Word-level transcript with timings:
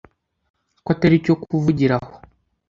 ko 0.83 0.89
atari 0.95 1.15
icyo 1.19 1.33
kuvugira 1.43 1.95
aho 1.99 2.11